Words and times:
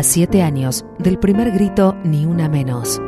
a 0.00 0.02
siete 0.02 0.42
años 0.42 0.86
del 0.98 1.18
primer 1.18 1.50
grito 1.52 1.94
Ni 2.04 2.24
una 2.24 2.48
menos. 2.48 2.98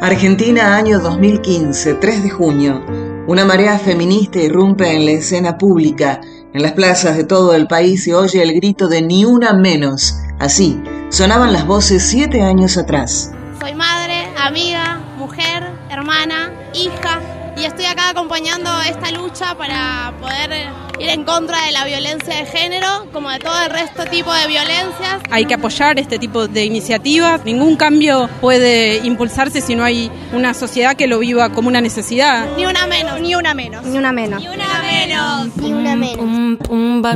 Argentina, 0.00 0.76
año 0.76 1.00
2015, 1.00 1.94
3 1.94 2.22
de 2.22 2.30
junio. 2.30 2.84
Una 3.26 3.44
marea 3.44 3.80
feminista 3.80 4.38
irrumpe 4.38 4.94
en 4.94 5.06
la 5.06 5.10
escena 5.10 5.58
pública. 5.58 6.20
En 6.52 6.62
las 6.62 6.70
plazas 6.70 7.16
de 7.16 7.24
todo 7.24 7.52
el 7.54 7.66
país 7.66 8.04
se 8.04 8.14
oye 8.14 8.44
el 8.44 8.54
grito 8.54 8.86
de 8.86 9.02
Ni 9.02 9.24
una 9.24 9.54
menos. 9.54 10.20
Así 10.38 10.80
sonaban 11.08 11.52
las 11.52 11.66
voces 11.66 12.04
siete 12.04 12.40
años 12.40 12.78
atrás. 12.78 13.32
Soy 13.60 13.74
madre, 13.74 14.28
amiga, 14.36 15.00
mujer, 15.18 15.68
hermana, 15.90 16.52
hija 16.74 17.20
y 17.56 17.64
estoy 17.64 17.86
acá 17.86 18.10
acompañando 18.10 18.70
esta 18.88 19.10
lucha 19.10 19.54
para 19.56 20.12
poder 20.20 20.72
ir 20.98 21.08
en 21.08 21.24
contra 21.24 21.64
de 21.66 21.72
la 21.72 21.84
violencia 21.84 22.36
de 22.36 22.46
género, 22.46 23.06
como 23.12 23.30
de 23.30 23.38
todo 23.38 23.60
el 23.64 23.70
resto 23.70 24.04
tipo 24.04 24.32
de 24.32 24.46
violencias. 24.46 25.22
Hay 25.30 25.46
que 25.46 25.54
apoyar 25.54 25.98
este 25.98 26.18
tipo 26.18 26.48
de 26.48 26.64
iniciativas. 26.64 27.44
Ningún 27.44 27.76
cambio 27.76 28.28
puede 28.40 28.98
impulsarse 29.04 29.60
si 29.60 29.74
no 29.74 29.84
hay 29.84 30.10
una 30.32 30.54
sociedad 30.54 30.96
que 30.96 31.06
lo 31.06 31.18
viva 31.18 31.50
como 31.50 31.68
una 31.68 31.80
necesidad. 31.80 32.48
Ni 32.56 32.66
una 32.66 32.86
menos, 32.86 33.20
ni 33.20 33.34
una 33.34 33.54
menos. 33.54 33.84
Ni 33.84 33.98
una 33.98 34.12
menos. 34.12 34.40
Ni 34.40 34.48
una 34.48 34.80
menos. 34.80 35.56
Ni 35.56 35.72
una 35.72 35.96
menos. 35.96 36.24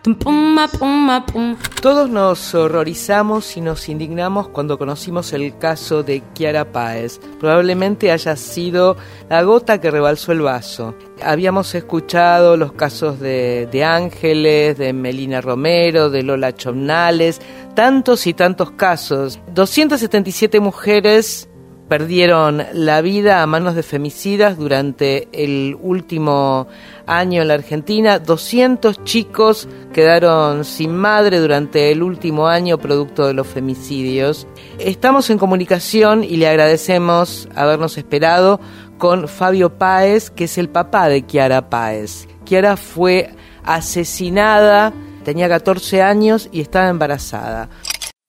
Todos 1.80 2.10
nos 2.10 2.54
horrorizamos 2.56 3.56
y 3.56 3.60
nos 3.60 3.88
indignamos 3.88 4.48
cuando 4.48 4.76
conocimos 4.76 5.32
el 5.32 5.56
caso 5.58 6.02
de 6.02 6.24
Kiara 6.34 6.72
Páez. 6.72 7.20
Probablemente 7.38 8.10
haya 8.10 8.34
sido 8.34 8.96
la 9.30 9.42
gota 9.44 9.80
que 9.80 9.92
rebalsó 9.92 10.32
el 10.32 10.40
vaso. 10.40 10.96
Habíamos 11.22 11.72
escuchado 11.76 12.56
los 12.56 12.72
casos 12.72 13.20
de, 13.20 13.68
de 13.70 13.84
Ángeles, 13.84 14.76
de 14.76 14.92
Melina 14.92 15.40
Romero, 15.40 16.10
de 16.10 16.24
Lola 16.24 16.52
Chomnales, 16.52 17.40
tantos 17.76 18.26
y 18.26 18.34
tantos 18.34 18.72
casos. 18.72 19.38
277 19.54 20.58
mujeres 20.58 21.48
perdieron 21.88 22.64
la 22.72 23.02
vida 23.02 23.42
a 23.42 23.46
manos 23.46 23.74
de 23.74 23.82
femicidas 23.82 24.56
durante 24.56 25.28
el 25.32 25.76
último 25.80 26.66
año 27.16 27.42
en 27.42 27.48
la 27.48 27.54
Argentina. 27.54 28.18
200 28.18 29.04
chicos 29.04 29.68
quedaron 29.92 30.64
sin 30.64 30.94
madre 30.96 31.38
durante 31.38 31.92
el 31.92 32.02
último 32.02 32.48
año 32.48 32.78
producto 32.78 33.26
de 33.26 33.34
los 33.34 33.46
femicidios. 33.46 34.46
Estamos 34.78 35.30
en 35.30 35.38
comunicación 35.38 36.24
y 36.24 36.36
le 36.36 36.48
agradecemos 36.48 37.48
habernos 37.54 37.98
esperado 37.98 38.60
con 38.98 39.28
Fabio 39.28 39.78
Páez, 39.78 40.30
que 40.30 40.44
es 40.44 40.58
el 40.58 40.68
papá 40.68 41.08
de 41.08 41.22
Kiara 41.22 41.68
Páez. 41.68 42.26
Kiara 42.44 42.76
fue 42.76 43.30
asesinada, 43.64 44.92
tenía 45.24 45.48
14 45.48 46.02
años 46.02 46.48
y 46.52 46.60
estaba 46.60 46.88
embarazada 46.88 47.68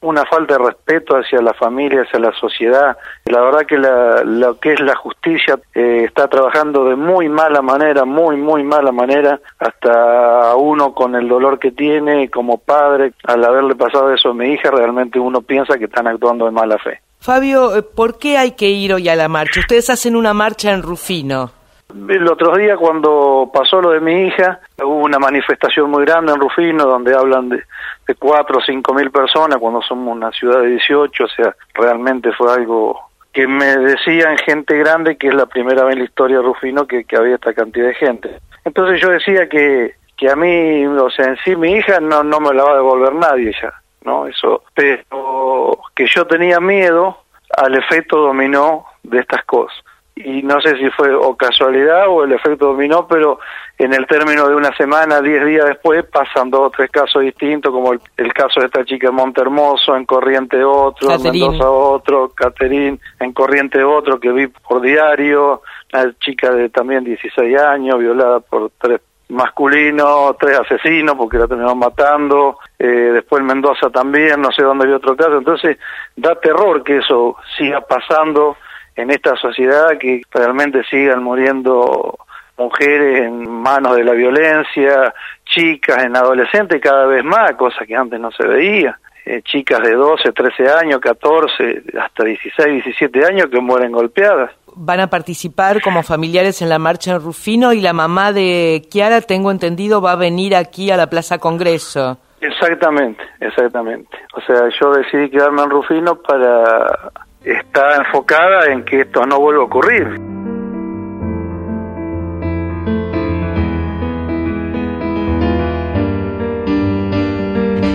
una 0.03 0.25
falta 0.25 0.57
de 0.57 0.65
respeto 0.65 1.15
hacia 1.15 1.41
la 1.41 1.53
familia, 1.53 2.01
hacia 2.01 2.19
la 2.19 2.31
sociedad. 2.33 2.97
La 3.25 3.41
verdad 3.41 3.65
que 3.65 3.77
lo 3.77 4.59
que 4.59 4.73
es 4.73 4.79
la 4.79 4.95
justicia 4.95 5.59
eh, 5.73 6.03
está 6.05 6.27
trabajando 6.27 6.85
de 6.85 6.95
muy 6.95 7.29
mala 7.29 7.61
manera, 7.61 8.05
muy, 8.05 8.37
muy 8.37 8.63
mala 8.63 8.91
manera, 8.91 9.39
hasta 9.59 10.55
uno 10.55 10.93
con 10.93 11.15
el 11.15 11.27
dolor 11.27 11.57
que 11.57 11.71
tiene 11.71 12.29
como 12.29 12.57
padre, 12.57 13.13
al 13.23 13.43
haberle 13.43 13.75
pasado 13.75 14.13
eso 14.13 14.29
a 14.29 14.33
mi 14.33 14.49
hija, 14.49 14.69
realmente 14.71 15.19
uno 15.19 15.41
piensa 15.41 15.77
que 15.77 15.85
están 15.85 16.07
actuando 16.07 16.45
de 16.45 16.51
mala 16.51 16.77
fe. 16.77 16.99
Fabio, 17.19 17.75
eh, 17.75 17.83
¿por 17.83 18.19
qué 18.19 18.37
hay 18.37 18.51
que 18.51 18.69
ir 18.69 18.93
hoy 18.93 19.07
a 19.07 19.15
la 19.15 19.29
marcha? 19.29 19.61
Ustedes 19.61 19.89
hacen 19.89 20.15
una 20.15 20.33
marcha 20.33 20.71
en 20.71 20.83
Rufino. 20.83 21.62
El 22.09 22.27
otro 22.27 22.55
día 22.55 22.75
cuando 22.75 23.51
pasó 23.53 23.79
lo 23.79 23.91
de 23.91 23.99
mi 23.99 24.27
hija, 24.27 24.59
hubo 24.81 25.03
una 25.03 25.19
manifestación 25.19 25.91
muy 25.91 26.05
grande 26.05 26.33
en 26.33 26.39
Rufino 26.39 26.85
donde 26.85 27.15
hablan 27.15 27.49
de, 27.49 27.63
de 28.07 28.15
cuatro 28.15 28.57
o 28.57 28.61
cinco 28.61 28.93
mil 28.95 29.11
personas 29.11 29.59
cuando 29.59 29.81
somos 29.81 30.15
una 30.15 30.31
ciudad 30.31 30.61
de 30.61 30.69
18, 30.69 31.23
o 31.23 31.27
sea, 31.27 31.55
realmente 31.75 32.31
fue 32.31 32.51
algo 32.51 32.99
que 33.31 33.47
me 33.47 33.77
decían 33.77 34.37
gente 34.37 34.77
grande 34.77 35.17
que 35.17 35.27
es 35.27 35.35
la 35.35 35.45
primera 35.45 35.83
vez 35.83 35.93
en 35.93 35.99
la 35.99 36.05
historia 36.05 36.37
de 36.37 36.43
Rufino 36.43 36.87
que, 36.87 37.03
que 37.03 37.15
había 37.15 37.35
esta 37.35 37.53
cantidad 37.53 37.87
de 37.87 37.95
gente. 37.95 38.39
Entonces 38.65 38.99
yo 38.99 39.09
decía 39.09 39.47
que, 39.47 39.93
que 40.17 40.29
a 40.31 40.35
mí, 40.35 40.85
o 40.85 41.09
sea, 41.11 41.25
en 41.25 41.37
sí 41.43 41.55
mi 41.55 41.73
hija 41.73 41.99
no, 41.99 42.23
no 42.23 42.39
me 42.39 42.53
la 42.55 42.63
va 42.63 42.71
a 42.71 42.77
devolver 42.77 43.13
nadie 43.13 43.53
ya, 43.61 43.73
¿no? 44.03 44.25
Eso, 44.25 44.63
pero 44.73 45.77
que 45.95 46.07
yo 46.07 46.25
tenía 46.25 46.59
miedo 46.59 47.17
al 47.55 47.75
efecto 47.75 48.17
dominó 48.17 48.85
de 49.03 49.19
estas 49.19 49.43
cosas 49.45 49.83
y 50.15 50.43
no 50.43 50.61
sé 50.61 50.77
si 50.77 50.89
fue 50.91 51.13
o 51.13 51.35
casualidad 51.35 52.07
o 52.07 52.23
el 52.23 52.33
efecto 52.33 52.67
dominó, 52.67 53.07
pero 53.07 53.39
en 53.79 53.93
el 53.93 54.05
término 54.05 54.47
de 54.47 54.55
una 54.55 54.75
semana, 54.77 55.21
diez 55.21 55.43
días 55.43 55.65
después, 55.65 56.05
pasan 56.05 56.51
dos 56.51 56.67
o 56.67 56.69
tres 56.69 56.91
casos 56.91 57.23
distintos, 57.23 57.71
como 57.71 57.93
el, 57.93 58.33
caso 58.33 58.59
de 58.59 58.67
esta 58.67 58.85
chica 58.85 59.09
en 59.09 59.15
Montermoso, 59.15 59.95
en 59.95 60.05
Corriente 60.05 60.63
otro, 60.63 61.11
en 61.11 61.23
Mendoza 61.23 61.69
otro, 61.69 62.29
Caterín, 62.29 62.99
en 63.19 63.33
Corriente 63.33 63.83
otro, 63.83 64.19
que 64.19 64.31
vi 64.31 64.47
por 64.47 64.81
diario, 64.81 65.63
una 65.91 66.13
chica 66.19 66.51
de 66.51 66.69
también 66.69 67.03
16 67.03 67.59
años, 67.59 67.97
violada 67.97 68.39
por 68.39 68.71
tres 68.79 69.01
masculinos, 69.29 70.37
tres 70.37 70.59
asesinos, 70.59 71.15
porque 71.15 71.39
la 71.39 71.47
terminaron 71.47 71.79
matando, 71.79 72.59
eh, 72.77 72.85
después 72.85 73.41
en 73.41 73.47
Mendoza 73.47 73.89
también, 73.89 74.39
no 74.39 74.51
sé 74.51 74.61
dónde 74.61 74.85
vi 74.85 74.93
otro 74.93 75.15
caso, 75.15 75.37
entonces 75.37 75.77
da 76.15 76.35
terror 76.35 76.83
que 76.83 76.97
eso 76.97 77.35
siga 77.57 77.81
pasando 77.81 78.57
en 78.95 79.11
esta 79.11 79.35
sociedad 79.35 79.97
que 79.99 80.21
realmente 80.31 80.83
sigan 80.89 81.23
muriendo 81.23 82.17
mujeres 82.57 83.21
en 83.21 83.49
manos 83.49 83.95
de 83.95 84.03
la 84.03 84.13
violencia, 84.13 85.13
chicas 85.45 86.03
en 86.03 86.15
adolescentes 86.15 86.81
cada 86.81 87.05
vez 87.05 87.23
más, 87.23 87.53
cosa 87.53 87.85
que 87.85 87.95
antes 87.95 88.19
no 88.19 88.31
se 88.31 88.45
veía. 88.45 88.97
Eh, 89.25 89.41
chicas 89.41 89.81
de 89.81 89.93
12, 89.93 90.33
13 90.33 90.69
años, 90.69 90.99
14, 90.99 91.83
hasta 91.97 92.23
16, 92.25 92.83
17 92.83 93.25
años 93.25 93.47
que 93.49 93.61
mueren 93.61 93.93
golpeadas. 93.93 94.51
Van 94.75 94.99
a 94.99 95.07
participar 95.07 95.81
como 95.81 96.03
familiares 96.03 96.61
en 96.61 96.67
la 96.67 96.77
marcha 96.77 97.11
en 97.11 97.21
Rufino 97.21 97.71
y 97.71 97.79
la 97.79 97.93
mamá 97.93 98.33
de 98.33 98.81
Kiara, 98.91 99.21
tengo 99.21 99.49
entendido, 99.49 100.01
va 100.01 100.13
a 100.13 100.17
venir 100.17 100.55
aquí 100.55 100.91
a 100.91 100.97
la 100.97 101.07
Plaza 101.07 101.37
Congreso. 101.37 102.17
Exactamente, 102.41 103.23
exactamente. 103.39 104.09
O 104.33 104.41
sea, 104.41 104.67
yo 104.77 104.91
decidí 104.91 105.29
quedarme 105.29 105.61
en 105.61 105.69
Rufino 105.69 106.15
para 106.15 107.11
está 107.43 107.97
enfocada 107.97 108.71
en 108.71 108.83
que 108.85 109.01
esto 109.01 109.25
no 109.25 109.39
vuelva 109.39 109.63
a 109.63 109.65
ocurrir. 109.65 110.19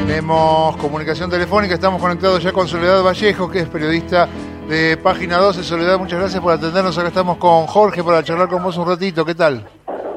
Tenemos 0.07 0.77
comunicación 0.77 1.31
telefónica, 1.31 1.75
estamos 1.75 2.01
conectados 2.01 2.43
ya 2.43 2.53
con 2.53 2.69
Soledad 2.69 3.03
Vallejo, 3.03 3.51
que 3.51 3.61
es 3.61 3.69
periodista 3.69 4.29
de 4.69 4.99
Página 4.99 5.39
12. 5.39 5.63
Soledad, 5.63 5.99
muchas 5.99 6.19
gracias 6.19 6.43
por 6.43 6.53
atendernos. 6.53 6.99
Acá 6.99 7.09
estamos 7.09 7.39
con 7.39 7.67
Jorge 7.67 8.05
para 8.05 8.23
charlar 8.23 8.49
con 8.49 8.63
vos 8.63 8.77
un 8.77 8.89
ratito. 8.89 9.25
¿Qué 9.25 9.35
tal? 9.35 9.67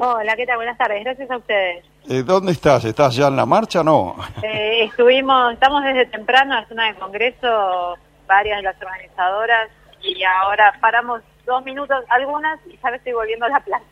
Hola, 0.00 0.36
¿qué 0.36 0.44
tal? 0.44 0.56
Buenas 0.56 0.76
tardes. 0.76 1.02
Gracias 1.04 1.30
a 1.30 1.36
ustedes. 1.38 1.84
Eh, 2.08 2.22
¿Dónde 2.24 2.52
estás? 2.52 2.84
¿Estás 2.84 3.14
ya 3.14 3.28
en 3.28 3.36
la 3.36 3.46
marcha 3.46 3.84
no? 3.84 4.16
Eh, 4.42 4.84
estuvimos, 4.84 5.52
estamos 5.52 5.84
desde 5.84 6.06
temprano 6.06 6.54
en 6.54 6.60
la 6.60 6.68
zona 6.68 6.86
de 6.88 6.94
Congreso 6.96 7.96
varias 8.26 8.58
de 8.58 8.62
las 8.62 8.76
organizadoras 8.80 9.70
y 10.02 10.22
ahora 10.24 10.74
paramos 10.80 11.22
dos 11.46 11.64
minutos 11.64 12.04
algunas 12.08 12.58
y 12.66 12.78
ya 12.82 12.88
estoy 12.90 13.12
volviendo 13.12 13.46
a 13.46 13.50
la 13.50 13.60
plaza. 13.60 13.84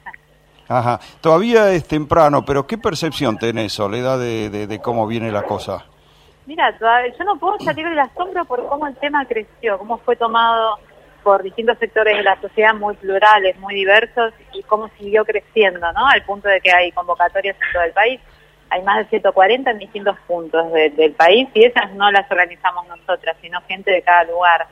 Ajá, 0.68 1.00
todavía 1.20 1.70
es 1.72 1.86
temprano, 1.86 2.44
pero 2.44 2.66
¿qué 2.66 2.78
percepción 2.78 3.36
tenés, 3.38 3.72
Soledad, 3.72 4.18
de, 4.18 4.50
de, 4.50 4.66
de 4.66 4.80
cómo 4.80 5.06
viene 5.06 5.32
la 5.32 5.42
cosa? 5.42 5.84
Mira, 6.46 6.72
yo 6.78 7.24
no 7.24 7.36
puedo 7.36 7.58
salir 7.60 7.88
del 7.88 7.98
asombro 7.98 8.44
por 8.44 8.66
cómo 8.68 8.86
el 8.86 8.96
tema 8.96 9.24
creció, 9.26 9.78
cómo 9.78 9.98
fue 9.98 10.16
tomado 10.16 10.78
por 11.22 11.42
distintos 11.42 11.78
sectores 11.78 12.16
de 12.16 12.22
la 12.22 12.41
sociedad 12.41 12.74
muy 12.74 12.94
plurales, 12.94 13.58
muy 13.58 13.74
diversos 13.74 14.32
y 14.52 14.62
cómo 14.62 14.88
siguió 14.98 15.24
creciendo, 15.24 15.92
¿no? 15.92 16.06
Al 16.06 16.24
punto 16.24 16.48
de 16.48 16.60
que 16.60 16.72
hay 16.72 16.92
convocatorias 16.92 17.56
en 17.56 17.72
todo 17.72 17.83
el 17.83 17.92
país 17.92 18.21
hay 18.71 18.83
más 18.83 18.99
de 18.99 19.07
140 19.07 19.71
en 19.71 19.78
distintos 19.78 20.17
puntos 20.27 20.72
del 20.72 21.13
país 21.13 21.49
y 21.55 21.65
esas 21.65 21.93
no 21.95 22.11
las 22.11 22.31
organizamos 22.31 22.87
nosotras, 22.87 23.37
sino 23.41 23.61
gente 23.63 23.91
de 23.91 24.03
cada 24.03 24.25
lugar. 24.25 24.67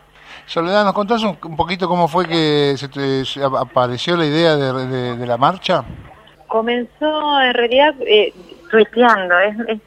Soledad, 0.47 0.85
¿nos 0.85 0.95
contás 0.95 1.23
un, 1.23 1.37
poquito 1.57 1.89
cómo 1.89 2.07
fue 2.09 2.27
que 2.27 2.75
se, 2.77 3.43
apareció 3.43 4.17
la 4.17 4.25
idea 4.25 4.57
de, 4.57 5.27
la 5.27 5.37
marcha? 5.37 5.85
Comenzó 6.47 7.41
en 7.43 7.55
realidad 7.55 7.95
eh, 8.07 8.33
tuiteando, 8.71 9.39
es, 9.41 9.81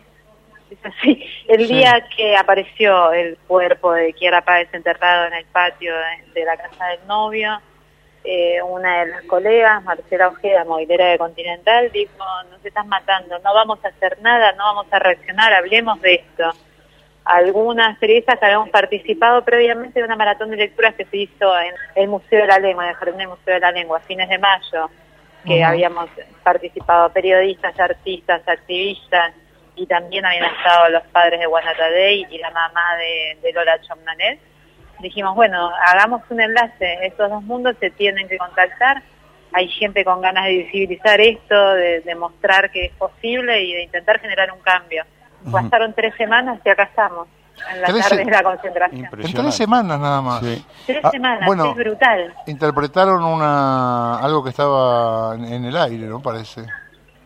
así. 0.83 1.23
El 1.47 1.67
día 1.67 2.05
que 2.15 2.35
apareció 2.35 3.11
el 3.13 3.37
cuerpo 3.47 3.93
de 3.93 4.13
Kiara 4.13 4.41
Páez 4.41 4.69
enterrado 4.73 5.27
en 5.27 5.33
el 5.33 5.45
patio 5.45 5.93
de 6.33 6.45
la 6.45 6.57
casa 6.57 6.85
del 6.87 7.07
novio, 7.07 7.59
eh, 8.23 8.61
una 8.61 9.03
de 9.03 9.11
las 9.11 9.23
colegas, 9.23 9.83
Marcela 9.83 10.27
Ojeda, 10.27 10.63
movilera 10.63 11.07
de 11.07 11.17
Continental, 11.17 11.91
dijo, 11.91 12.23
nos 12.51 12.63
estás 12.63 12.85
matando, 12.85 13.39
no 13.39 13.53
vamos 13.53 13.83
a 13.83 13.87
hacer 13.87 14.19
nada, 14.21 14.51
no 14.53 14.63
vamos 14.63 14.87
a 14.91 14.99
reaccionar, 14.99 15.51
hablemos 15.53 15.99
de 16.01 16.15
esto. 16.15 16.51
Algunas 17.25 17.97
periodistas 17.97 18.39
que 18.39 18.45
habíamos 18.45 18.69
participado 18.69 19.43
previamente 19.43 19.99
de 19.99 20.05
una 20.05 20.15
maratón 20.15 20.49
de 20.51 20.57
lecturas 20.57 20.95
que 20.95 21.05
se 21.05 21.17
hizo 21.17 21.59
en 21.59 21.73
el 21.95 22.09
Museo 22.09 22.41
de 22.41 22.47
la 22.47 22.59
Lengua, 22.59 22.83
en 22.83 22.89
el 22.91 22.95
Jardín 22.95 23.17
del 23.17 23.27
Museo 23.29 23.53
de 23.55 23.59
la 23.59 23.71
Lengua, 23.71 23.97
a 23.97 24.01
fines 24.01 24.29
de 24.29 24.37
mayo, 24.37 24.89
que 25.45 25.63
habíamos 25.63 26.09
participado 26.43 27.11
periodistas, 27.11 27.79
artistas, 27.79 28.47
activistas 28.47 29.33
y 29.75 29.87
también 29.87 30.25
habían 30.25 30.45
estado 30.45 30.89
los 30.89 31.03
padres 31.07 31.39
de 31.39 31.47
Guanatadei 31.47 32.27
y 32.29 32.37
la 32.37 32.51
mamá 32.51 32.97
de, 32.97 33.39
de 33.41 33.53
Lola 33.53 33.81
Chomnanet. 33.81 34.39
Dijimos, 35.01 35.35
bueno, 35.35 35.69
hagamos 35.87 36.21
un 36.29 36.41
enlace, 36.41 37.05
estos 37.05 37.29
dos 37.29 37.43
mundos 37.43 37.75
se 37.79 37.89
tienen 37.91 38.27
que 38.27 38.37
contactar, 38.37 39.01
hay 39.53 39.67
gente 39.67 40.05
con 40.05 40.21
ganas 40.21 40.45
de 40.45 40.51
visibilizar 40.57 41.19
esto, 41.19 41.73
de, 41.73 42.01
de 42.01 42.15
mostrar 42.15 42.71
que 42.71 42.85
es 42.85 42.91
posible 42.93 43.61
y 43.63 43.73
de 43.73 43.83
intentar 43.83 44.19
generar 44.19 44.51
un 44.51 44.59
cambio. 44.61 45.03
Pasaron 45.51 45.93
tres 45.93 46.13
semanas 46.15 46.59
y 46.63 46.69
acá 46.69 46.83
estamos, 46.83 47.27
en 47.73 47.81
la 47.81 47.87
Tres 47.87 48.07
tarde 48.07 48.25
de 48.25 48.31
la 48.31 48.43
concentración. 48.43 49.05
En 49.11 49.33
tres 49.33 49.55
semanas 49.55 49.99
nada 49.99 50.21
más. 50.21 50.41
Tres 50.85 50.99
Ah, 51.03 51.09
semanas, 51.09 51.45
bueno, 51.47 51.71
es 51.71 51.75
brutal. 51.75 52.33
interpretaron 52.47 53.23
una 53.23 54.17
algo 54.19 54.43
que 54.43 54.51
estaba 54.51 55.33
en, 55.35 55.45
en 55.45 55.65
el 55.65 55.75
aire, 55.77 56.05
¿no? 56.05 56.21
Parece. 56.21 56.61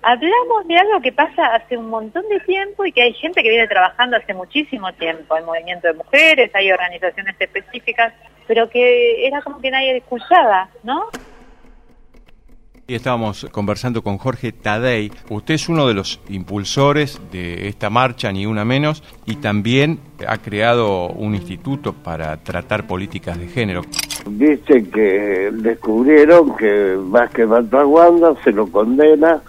Hablamos 0.08 0.68
de 0.68 0.78
algo 0.78 1.02
que 1.02 1.12
pasa 1.12 1.48
hace 1.56 1.76
un 1.76 1.90
montón 1.90 2.22
de 2.30 2.40
tiempo 2.42 2.86
y 2.86 2.92
que 2.92 3.02
hay 3.02 3.14
gente 3.14 3.42
que 3.42 3.50
viene 3.50 3.68
trabajando 3.68 4.18
hace 4.18 4.36
muchísimo 4.36 4.94
tiempo. 4.94 5.34
Hay 5.34 5.44
movimiento 5.44 5.88
de 5.88 5.96
mujeres, 5.96 6.52
hay 6.54 6.72
organizaciones 6.72 7.36
específicas, 7.40 8.14
pero 8.46 8.70
que 8.70 9.26
era 9.26 9.42
como 9.42 9.60
que 9.60 9.72
nadie 9.72 9.98
escuchaba, 9.98 10.70
¿no? 10.84 11.06
Y 12.86 12.94
estábamos 12.94 13.48
conversando 13.52 14.04
con 14.04 14.20
Jorge 14.20 14.52
Tadei. 14.52 15.10
Usted 15.32 15.56
es 15.56 15.70
uno 15.70 15.88
de 15.88 15.96
los 15.96 16.22
impulsores 16.30 17.20
de 17.32 17.68
esta 17.68 17.90
marcha, 17.90 18.32
ni 18.32 18.46
una 18.46 18.64
menos, 18.64 19.02
y 19.26 19.38
también 19.38 20.00
ha 20.28 20.38
creado 20.38 21.08
un 21.08 21.34
instituto 21.34 21.94
para 21.94 22.38
tratar 22.44 22.86
políticas 22.86 23.40
de 23.40 23.48
género. 23.48 23.82
Dice 24.28 24.88
que 24.88 25.50
descubrieron 25.52 26.56
que 26.58 26.96
Vázquez 26.96 27.48
mató 27.48 27.80
a 27.80 27.88
Wanda, 27.88 28.36
se 28.44 28.52
lo 28.52 28.68
condena 28.68 29.42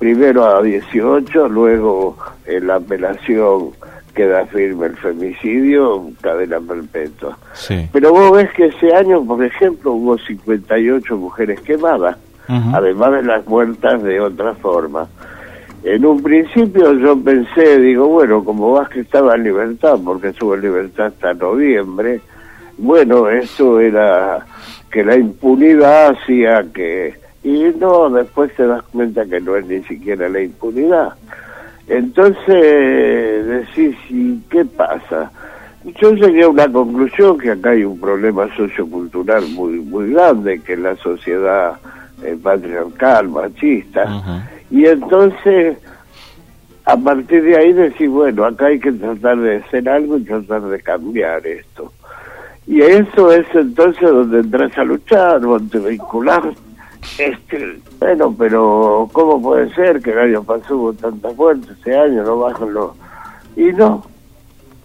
primero 0.00 0.46
a 0.46 0.62
18, 0.62 1.48
luego 1.50 2.16
en 2.46 2.66
la 2.66 2.76
apelación 2.76 3.68
queda 4.14 4.46
firme 4.46 4.86
el 4.86 4.96
femicidio, 4.96 6.10
cadena 6.22 6.58
perpetua. 6.58 7.38
Sí. 7.52 7.86
Pero 7.92 8.10
vos 8.10 8.32
ves 8.32 8.50
que 8.52 8.66
ese 8.66 8.94
año, 8.94 9.22
por 9.24 9.44
ejemplo, 9.44 9.92
hubo 9.92 10.18
58 10.18 11.16
mujeres 11.16 11.60
quemadas, 11.60 12.16
además 12.48 13.12
de 13.12 13.22
las 13.22 13.46
muertas 13.46 14.02
de 14.02 14.20
otra 14.20 14.54
forma. 14.54 15.06
En 15.84 16.04
un 16.04 16.22
principio 16.22 16.94
yo 16.94 17.22
pensé, 17.22 17.78
digo, 17.78 18.08
bueno, 18.08 18.42
como 18.42 18.72
Vázquez 18.72 19.04
estaba 19.04 19.36
en 19.36 19.44
libertad, 19.44 19.98
porque 20.02 20.28
estuvo 20.28 20.54
en 20.54 20.62
libertad 20.62 21.06
hasta 21.06 21.34
noviembre, 21.34 22.20
bueno, 22.78 23.28
eso 23.28 23.78
era 23.78 24.46
que 24.90 25.04
la 25.04 25.16
impunidad 25.16 26.16
hacía 26.16 26.64
que... 26.72 27.19
Y 27.42 27.64
no, 27.78 28.10
después 28.10 28.54
te 28.54 28.66
das 28.66 28.82
cuenta 28.92 29.24
que 29.24 29.40
no 29.40 29.56
es 29.56 29.66
ni 29.66 29.82
siquiera 29.84 30.28
la 30.28 30.42
impunidad. 30.42 31.14
Entonces 31.88 33.46
decís, 33.46 33.96
¿y 34.10 34.38
qué 34.50 34.64
pasa? 34.64 35.30
Yo 36.00 36.12
llegué 36.12 36.44
a 36.44 36.48
una 36.48 36.70
conclusión 36.70 37.38
que 37.38 37.50
acá 37.50 37.70
hay 37.70 37.84
un 37.84 37.98
problema 37.98 38.54
sociocultural 38.54 39.48
muy 39.48 39.80
muy 39.80 40.12
grande, 40.12 40.60
que 40.60 40.74
es 40.74 40.78
la 40.78 40.94
sociedad 40.96 41.78
eh, 42.22 42.36
patriarcal, 42.40 43.30
machista. 43.30 44.44
Y 44.70 44.84
entonces, 44.84 45.78
a 46.84 46.96
partir 46.96 47.42
de 47.42 47.56
ahí 47.56 47.72
decís, 47.72 48.10
bueno, 48.10 48.44
acá 48.44 48.66
hay 48.66 48.78
que 48.78 48.92
tratar 48.92 49.38
de 49.38 49.56
hacer 49.56 49.88
algo 49.88 50.18
y 50.18 50.24
tratar 50.24 50.62
de 50.62 50.80
cambiar 50.80 51.46
esto. 51.46 51.92
Y 52.66 52.82
eso 52.82 53.32
es 53.32 53.46
entonces 53.54 54.02
donde 54.02 54.40
entras 54.40 54.76
a 54.76 54.84
luchar, 54.84 55.40
donde 55.40 55.78
vincular. 55.78 56.52
Este, 57.18 57.78
bueno, 57.98 58.34
pero 58.38 59.08
¿cómo 59.12 59.40
puede 59.40 59.72
ser 59.74 60.00
que 60.00 60.12
el 60.12 60.18
año 60.18 60.42
pasado 60.42 60.76
hubo 60.76 60.92
tanta 60.92 61.30
muerte, 61.32 61.72
este 61.72 61.96
año 61.96 62.22
no 62.22 62.38
bajan 62.38 62.72
los... 62.72 62.92
Y 63.56 63.72
no, 63.72 64.04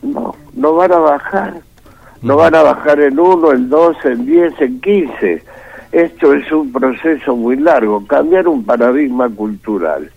no, 0.02 0.36
no 0.54 0.74
van 0.76 0.92
a 0.92 1.00
bajar. 1.00 1.54
No 2.22 2.38
van 2.38 2.56
a 2.56 2.64
bajar 2.64 3.00
en 3.02 3.20
uno, 3.20 3.52
en 3.52 3.70
dos, 3.70 3.96
en 4.04 4.26
diez, 4.26 4.54
en 4.60 4.82
quince. 4.82 5.44
Esto 5.92 6.34
es 6.34 6.52
un 6.52 6.72
proceso 6.72 7.36
muy 7.36 7.58
largo, 7.58 8.06
cambiar 8.08 8.48
un 8.48 8.66
paradigma 8.66 9.30
cultural 9.30 10.10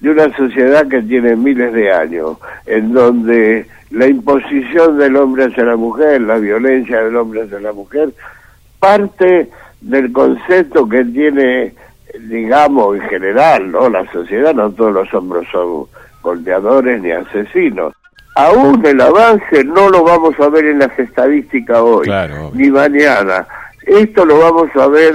de 0.00 0.10
una 0.10 0.34
sociedad 0.36 0.88
que 0.88 1.02
tiene 1.02 1.36
miles 1.36 1.72
de 1.72 1.92
años, 1.92 2.38
en 2.66 2.92
donde 2.92 3.66
la 3.90 4.06
imposición 4.06 4.98
del 4.98 5.16
hombre 5.16 5.44
hacia 5.44 5.64
la 5.64 5.76
mujer, 5.76 6.22
la 6.22 6.38
violencia 6.38 7.02
del 7.02 7.16
hombre 7.16 7.42
hacia 7.42 7.60
la 7.60 7.72
mujer, 7.72 8.12
parte 8.78 9.50
del 9.80 10.12
concepto 10.12 10.88
que 10.88 11.04
tiene, 11.04 11.74
digamos, 12.28 12.96
en 12.96 13.02
general, 13.02 13.70
¿no? 13.70 13.88
La 13.88 14.10
sociedad, 14.12 14.54
no 14.54 14.70
todos 14.70 14.92
los 14.92 15.14
hombres 15.14 15.48
son 15.50 15.86
golpeadores 16.22 17.02
ni 17.02 17.10
asesinos. 17.10 17.94
Aún 18.36 18.84
el 18.86 19.00
avance 19.00 19.64
no 19.64 19.88
lo 19.90 20.04
vamos 20.04 20.38
a 20.38 20.48
ver 20.48 20.66
en 20.66 20.78
las 20.78 20.96
estadísticas 20.98 21.78
hoy, 21.78 22.04
Claro, 22.04 22.50
ni 22.54 22.70
mañana. 22.70 23.46
Esto 23.86 24.24
lo 24.24 24.38
vamos 24.38 24.70
a 24.76 24.86
ver 24.86 25.14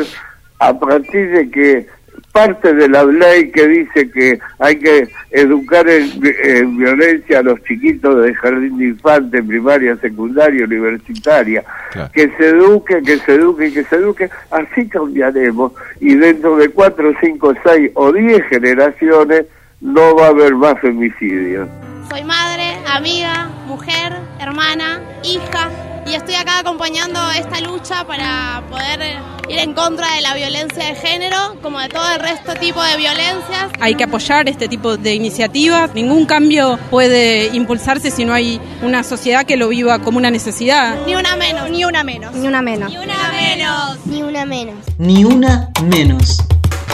a 0.59 0.73
partir 0.77 1.31
de 1.31 1.49
que 1.49 1.87
parte 2.35 2.73
de 2.73 2.89
la 2.89 3.05
ley 3.05 3.49
que 3.49 3.65
dice 3.65 4.11
que 4.11 4.37
hay 4.59 4.77
que 4.77 5.07
educar 5.31 5.87
en, 5.87 6.11
en 6.43 6.77
violencia 6.77 7.39
a 7.39 7.43
los 7.43 7.63
chiquitos 7.63 8.21
de 8.23 8.35
jardín 8.35 8.77
de 8.77 8.87
infante, 8.87 9.41
primaria, 9.41 9.95
secundaria, 9.95 10.65
universitaria, 10.65 11.63
que 12.11 12.29
se 12.37 12.49
eduque, 12.49 13.01
que 13.03 13.19
se 13.19 13.35
eduque, 13.35 13.71
que 13.71 13.85
se 13.85 13.95
eduque, 13.95 14.29
así 14.51 14.85
cambiaremos. 14.89 15.71
Y 16.01 16.15
dentro 16.15 16.57
de 16.57 16.67
cuatro, 16.67 17.13
cinco, 17.21 17.53
seis 17.63 17.89
o 17.93 18.11
diez 18.11 18.43
generaciones 18.49 19.45
no 19.79 20.13
va 20.17 20.25
a 20.25 20.29
haber 20.31 20.55
más 20.55 20.77
femicidios. 20.81 21.69
Soy 22.09 22.25
madre, 22.25 22.75
amiga, 22.85 23.49
mujer, 23.65 24.11
hermana, 24.41 24.99
hija 25.23 25.69
y 26.05 26.13
estoy 26.13 26.35
acá 26.35 26.59
acompañando 26.59 27.19
esta 27.31 27.59
lucha 27.61 28.05
para 28.05 28.63
poder 28.69 29.19
ir 29.49 29.59
en 29.59 29.73
contra 29.73 30.13
de 30.15 30.21
la 30.21 30.35
violencia 30.35 30.85
de 30.85 30.95
género, 30.95 31.55
como 31.61 31.79
de 31.79 31.89
todo 31.89 32.07
el 32.11 32.19
resto 32.19 32.53
tipo 32.55 32.81
de 32.83 32.97
violencias. 32.97 33.71
Hay 33.79 33.95
que 33.95 34.03
apoyar 34.03 34.47
este 34.47 34.67
tipo 34.67 34.97
de 34.97 35.13
iniciativas. 35.13 35.93
Ningún 35.93 36.25
cambio 36.25 36.77
puede 36.89 37.47
impulsarse 37.47 38.11
si 38.11 38.25
no 38.25 38.33
hay 38.33 38.61
una 38.81 39.03
sociedad 39.03 39.45
que 39.45 39.57
lo 39.57 39.67
viva 39.69 39.99
como 39.99 40.17
una 40.17 40.29
necesidad. 40.29 40.95
Ni 41.05 41.15
una 41.15 41.35
menos, 41.35 41.69
ni 41.69 41.85
una 41.85 42.03
menos. 42.03 42.33
Ni 42.35 42.47
una 42.47 42.61
menos. 42.61 42.89
Ni 42.89 42.97
una 42.97 43.31
menos. 43.31 44.05
Ni 44.05 44.21
una 44.23 44.45
menos. 44.45 44.75
Ni 44.97 45.25
una 45.25 45.69
menos. 45.83 46.43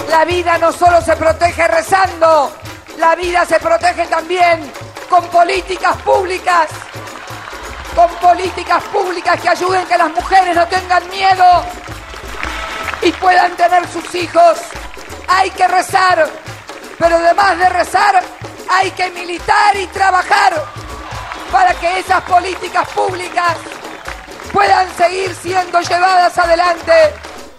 La 0.09 0.25
vida 0.25 0.57
no 0.57 0.71
solo 0.71 1.01
se 1.01 1.15
protege 1.15 1.67
rezando, 1.67 2.51
la 2.99 3.15
vida 3.15 3.45
se 3.45 3.59
protege 3.59 4.05
también 4.07 4.59
con 5.09 5.25
políticas 5.27 5.97
públicas, 5.97 6.67
con 7.95 8.09
políticas 8.15 8.83
públicas 8.85 9.39
que 9.39 9.49
ayuden 9.49 9.85
que 9.85 9.97
las 9.97 10.11
mujeres 10.11 10.55
no 10.55 10.67
tengan 10.67 11.09
miedo 11.09 11.45
y 13.01 13.11
puedan 13.13 13.55
tener 13.55 13.87
sus 13.87 14.15
hijos. 14.15 14.59
Hay 15.27 15.49
que 15.51 15.67
rezar, 15.67 16.29
pero 16.97 17.17
además 17.17 17.57
de 17.57 17.69
rezar, 17.69 18.23
hay 18.69 18.91
que 18.91 19.09
militar 19.11 19.75
y 19.75 19.87
trabajar 19.87 20.63
para 21.51 21.73
que 21.73 21.99
esas 21.99 22.21
políticas 22.23 22.87
públicas 22.89 23.57
puedan 24.53 24.87
seguir 24.95 25.33
siendo 25.35 25.81
llevadas 25.81 26.37
adelante. 26.37 26.91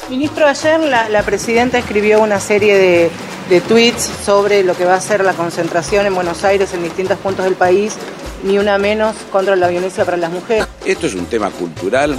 Ministro, 0.09 0.47
ayer 0.47 0.81
la, 0.81 1.23
presidenta 1.23 1.79
escribió 1.79 2.21
una 2.21 2.41
serie 2.41 3.11
de 3.49 3.61
tweets 3.61 4.09
sobre 4.25 4.63
lo 4.63 4.75
que 4.75 4.85
va 4.85 4.95
a 4.95 5.01
ser 5.01 5.25
la 5.25 5.35
concentración 5.35 6.07
en 6.07 6.15
Buenos 6.15 6.45
Aires 6.45 6.73
en 6.75 6.83
distintos 6.83 7.19
puntos 7.19 7.45
del 7.45 7.55
país, 7.55 7.97
ni 8.43 8.59
una 8.59 8.79
menos 8.79 9.17
contra 9.31 9.57
la 9.57 9.69
violencia 9.69 10.05
para 10.05 10.17
las 10.17 10.31
mujeres. 10.31 10.67
Esto 10.85 11.07
es 11.07 11.15
un 11.15 11.27
tema 11.27 11.51
cultural 11.51 12.19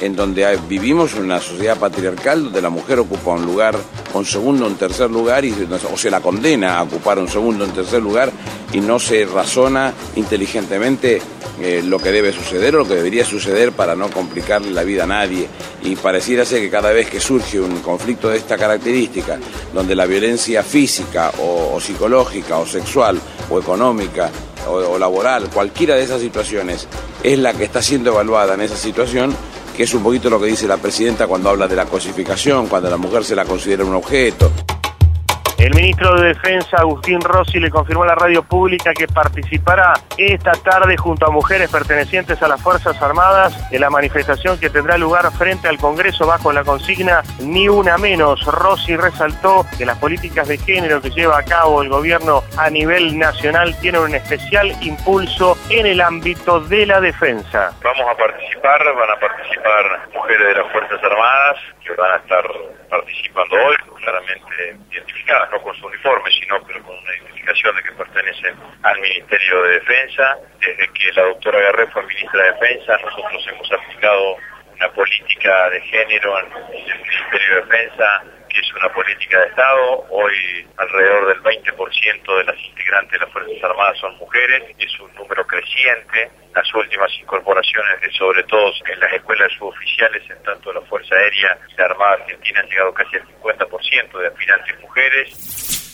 en 0.00 0.16
donde 0.16 0.58
vivimos 0.68 1.14
una 1.14 1.40
sociedad 1.40 1.78
patriarcal 1.78 2.44
donde 2.44 2.60
la 2.60 2.70
mujer 2.70 2.98
ocupa 2.98 3.32
un 3.32 3.46
lugar, 3.46 3.76
un 4.12 4.24
segundo, 4.24 4.66
un 4.66 4.74
tercer 4.74 5.10
lugar, 5.10 5.44
y, 5.44 5.54
o 5.92 5.96
se 5.96 6.10
la 6.10 6.20
condena 6.20 6.78
a 6.78 6.82
ocupar 6.82 7.18
un 7.18 7.28
segundo, 7.28 7.64
un 7.64 7.70
tercer 7.70 8.02
lugar, 8.02 8.30
y 8.72 8.80
no 8.80 8.98
se 8.98 9.24
razona 9.24 9.92
inteligentemente 10.16 11.22
eh, 11.60 11.82
lo 11.84 11.98
que 11.98 12.10
debe 12.10 12.32
suceder 12.32 12.74
o 12.74 12.80
lo 12.80 12.88
que 12.88 12.96
debería 12.96 13.24
suceder 13.24 13.72
para 13.72 13.94
no 13.94 14.10
complicarle 14.10 14.72
la 14.72 14.82
vida 14.82 15.04
a 15.04 15.06
nadie. 15.06 15.48
Y 15.82 15.96
pareciera 15.96 16.44
ser 16.44 16.60
que 16.60 16.70
cada 16.70 16.90
vez 16.90 17.08
que 17.08 17.20
surge 17.20 17.60
un 17.60 17.80
conflicto 17.80 18.28
de 18.28 18.38
esta 18.38 18.58
característica, 18.58 19.38
donde 19.72 19.94
la 19.94 20.06
violencia 20.06 20.62
física 20.62 21.30
o 21.40 21.78
psicológica 21.80 22.58
o 22.58 22.66
sexual 22.66 23.18
o 23.48 23.60
económica 23.60 24.30
o, 24.68 24.98
laboral, 24.98 25.48
cualquiera 25.50 25.94
de 25.94 26.02
esas 26.02 26.20
situaciones, 26.20 26.86
es 27.22 27.38
la 27.38 27.52
que 27.54 27.64
está 27.64 27.82
siendo 27.82 28.10
evaluada 28.10 28.54
en 28.54 28.60
esa 28.60 28.76
situación, 28.76 29.34
que 29.76 29.84
es 29.84 29.94
un 29.94 30.02
poquito 30.02 30.30
lo 30.30 30.40
que 30.40 30.46
dice 30.46 30.66
la 30.66 30.76
presidenta 30.76 31.26
cuando 31.26 31.50
habla 31.50 31.68
de 31.68 31.76
la 31.76 31.86
cosificación, 31.86 32.66
cuando 32.68 32.90
la 32.90 32.96
mujer 32.96 33.24
se 33.24 33.34
la 33.34 33.44
considera 33.44 33.84
un 33.84 33.94
objeto. 33.94 34.50
El 35.64 35.72
ministro 35.72 36.14
de 36.16 36.28
Defensa, 36.28 36.76
Agustín 36.76 37.22
Rossi, 37.22 37.58
le 37.58 37.70
confirmó 37.70 38.02
a 38.02 38.08
la 38.08 38.14
radio 38.14 38.42
pública 38.42 38.92
que 38.92 39.08
participará 39.08 39.94
esta 40.18 40.52
tarde 40.52 40.94
junto 40.98 41.26
a 41.26 41.30
mujeres 41.30 41.70
pertenecientes 41.70 42.42
a 42.42 42.48
las 42.48 42.60
Fuerzas 42.60 43.00
Armadas 43.00 43.72
en 43.72 43.80
la 43.80 43.88
manifestación 43.88 44.60
que 44.60 44.68
tendrá 44.68 44.98
lugar 44.98 45.32
frente 45.32 45.66
al 45.66 45.78
Congreso 45.78 46.26
bajo 46.26 46.52
la 46.52 46.64
consigna 46.64 47.22
Ni 47.40 47.66
una 47.66 47.96
menos. 47.96 48.44
Rossi 48.44 48.94
resaltó 48.94 49.64
que 49.78 49.86
las 49.86 49.96
políticas 49.96 50.48
de 50.48 50.58
género 50.58 51.00
que 51.00 51.08
lleva 51.08 51.38
a 51.38 51.42
cabo 51.42 51.80
el 51.80 51.88
gobierno 51.88 52.42
a 52.58 52.68
nivel 52.68 53.18
nacional 53.18 53.74
tienen 53.80 54.02
un 54.02 54.14
especial 54.14 54.70
impulso 54.82 55.56
en 55.70 55.86
el 55.86 56.02
ámbito 56.02 56.60
de 56.60 56.84
la 56.84 57.00
defensa. 57.00 57.72
Vamos 57.82 58.06
a 58.06 58.14
participar, 58.18 58.84
van 58.84 59.10
a 59.10 59.18
participar 59.18 60.08
mujeres 60.12 60.46
de 60.46 60.62
las 60.62 60.72
Fuerzas 60.72 61.02
Armadas 61.02 61.73
que 61.84 61.92
van 61.94 62.12
a 62.12 62.16
estar 62.16 62.44
participando 62.88 63.56
hoy, 63.56 63.76
claramente 64.02 64.76
identificadas, 64.90 65.50
no 65.52 65.62
con 65.62 65.74
su 65.76 65.86
uniforme, 65.86 66.30
sino 66.30 66.62
pero 66.66 66.82
con 66.82 66.96
una 66.96 67.16
identificación 67.16 67.76
de 67.76 67.82
que 67.82 67.92
pertenecen 67.92 68.56
al 68.82 69.00
Ministerio 69.00 69.62
de 69.62 69.72
Defensa. 69.80 70.38
Desde 70.60 70.88
que 70.92 71.12
la 71.12 71.22
doctora 71.22 71.60
Guerrero 71.60 71.90
fue 71.92 72.06
ministra 72.06 72.42
de 72.42 72.52
Defensa, 72.52 72.98
nosotros 73.04 73.46
hemos 73.48 73.72
aplicado 73.72 74.36
una 74.74 74.88
política 74.92 75.70
de 75.70 75.80
género 75.82 76.38
en 76.40 76.52
el 76.52 76.68
Ministerio 76.70 77.54
de 77.54 77.60
Defensa 77.62 78.24
que 78.54 78.60
es 78.60 78.72
una 78.74 78.88
política 78.90 79.40
de 79.40 79.46
Estado. 79.48 80.06
Hoy 80.10 80.66
alrededor 80.76 81.26
del 81.26 81.42
20% 81.42 82.36
de 82.38 82.44
las 82.44 82.56
integrantes 82.94 83.12
de 83.12 83.18
las 83.18 83.32
Fuerzas 83.32 83.64
Armadas 83.64 83.98
son 83.98 84.16
mujeres, 84.18 84.62
es 84.78 85.00
un 85.00 85.14
número 85.14 85.46
creciente. 85.46 86.30
Las 86.54 86.74
últimas 86.74 87.10
incorporaciones, 87.20 88.00
de, 88.00 88.10
sobre 88.12 88.42
todo 88.44 88.72
en 88.92 89.00
las 89.00 89.12
escuelas 89.12 89.50
suboficiales, 89.58 90.22
en 90.30 90.42
tanto 90.42 90.72
la 90.72 90.80
Fuerza 90.82 91.14
Aérea 91.16 91.58
y 91.68 91.76
la 91.76 91.84
Armada 91.86 92.12
Argentina, 92.12 92.60
han 92.60 92.68
llegado 92.68 92.94
casi 92.94 93.16
al 93.16 93.26
50% 93.42 94.18
de 94.18 94.26
aspirantes 94.28 94.80
mujeres. 94.80 95.34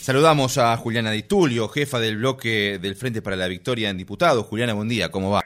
Saludamos 0.03 0.57
a 0.57 0.75
Juliana 0.77 1.11
Di 1.11 1.23
Tulio, 1.23 1.67
jefa 1.67 1.99
del 1.99 2.17
bloque 2.17 2.77
del 2.79 2.95
Frente 2.95 3.21
para 3.21 3.35
la 3.35 3.47
Victoria 3.47 3.89
en 3.89 3.97
Diputados. 3.97 4.45
Juliana, 4.45 4.73
buen 4.73 4.89
día, 4.89 5.09
¿cómo 5.09 5.31
va? 5.31 5.41